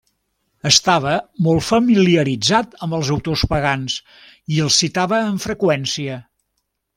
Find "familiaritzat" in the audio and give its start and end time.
1.65-2.73